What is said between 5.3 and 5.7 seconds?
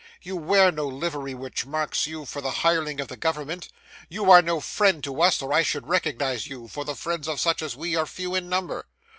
or I